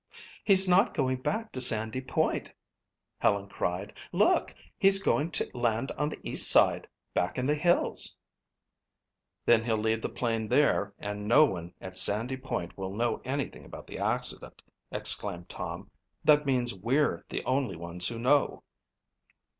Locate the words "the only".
17.29-17.75